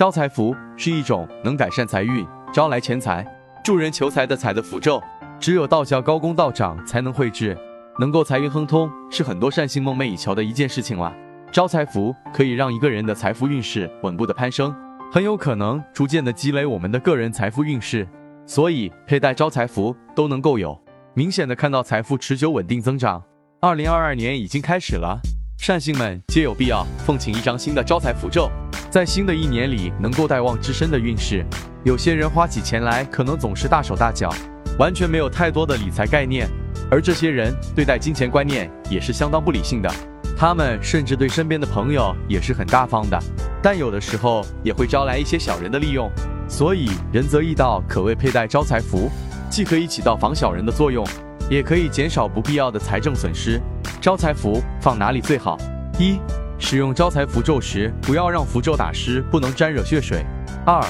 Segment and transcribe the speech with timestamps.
[0.00, 3.22] 招财符是一种能改善财运、招来钱财、
[3.62, 4.98] 助人求财的财的符咒，
[5.38, 7.54] 只有道教高公道长才能绘制，
[7.98, 11.14] 能够财运亨通，是很多善信梦寐以求的一件事情了。
[11.52, 14.74] 招财符可以让一个人的财富运势稳步的攀升，
[15.12, 18.08] 很有可能逐渐的积累我们的个人财富运势，
[18.46, 20.82] 所以佩戴招财符都能够有
[21.12, 23.22] 明显的看到财富持久稳定增长。
[23.60, 25.20] 二零二二年已经开始了，
[25.58, 28.50] 善信们皆有必要奉请一张新的招财符咒。
[28.90, 31.46] 在新的一年里，能够带旺自身的运势。
[31.84, 34.34] 有些人花起钱来，可能总是大手大脚，
[34.80, 36.48] 完全没有太多的理财概念，
[36.90, 39.88] 而这些人对待金钱观念也是相当不理性的。
[40.36, 43.16] 他们甚至对身边的朋友也是很大方的，
[43.62, 46.10] 但有的时候也会招来一些小人的利用。
[46.48, 49.08] 所以仁则义道可谓佩戴招财符，
[49.48, 51.06] 既可以起到防小人的作用，
[51.48, 53.60] 也可以减少不必要的财政损失。
[54.00, 55.56] 招财符放哪里最好？
[55.96, 56.18] 一
[56.60, 60.24] 使用招财符咒时，不要让符咒打湿，不能沾惹血水。
[60.64, 60.80] 二，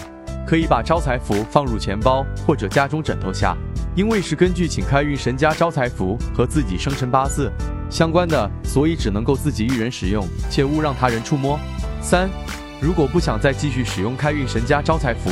[0.45, 3.57] 可以把招财符放入钱包或者家中枕头下，
[3.95, 7.51] 因为是根据请开运神家招财符和自己生辰八字
[7.89, 11.59] 相关的，所以只能够自己一人使用，切勿让他人触摸。
[12.03, 12.29] 三，
[12.81, 15.31] 如果不想再继续使用开运神家招财符，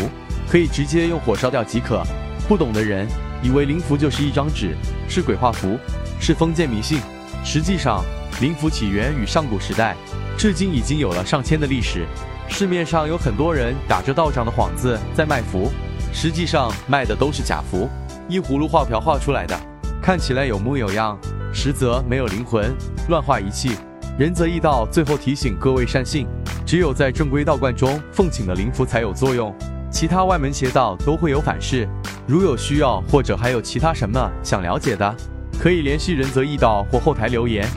[0.49, 2.03] 可以直接用火烧掉即可。
[2.47, 3.07] 不懂的人
[3.43, 4.75] 以为灵符就是一张纸，
[5.09, 5.77] 是鬼画符，
[6.21, 7.01] 是封建迷信。
[7.45, 8.03] 实际上，
[8.41, 9.97] 灵符起源于上古时代。
[10.39, 12.06] 至今已经有了上千的历史，
[12.48, 15.69] 市面上有很多人打着道长的幌子在卖符，
[16.12, 17.89] 实际上卖的都是假符，
[18.28, 19.61] 依葫芦画瓢画出来的，
[20.00, 21.19] 看起来有模有样，
[21.53, 22.72] 实则没有灵魂，
[23.09, 23.72] 乱画一气。
[24.16, 26.25] 仁泽义道最后提醒各位善信，
[26.64, 29.53] 只有在正规道观中奉请的灵符才有作用，
[29.91, 31.89] 其他外门邪道都会有反噬。
[32.28, 35.16] 如有需要或者还有其他什么想了解的，
[35.59, 37.69] 可以联系仁泽义道或后台留言。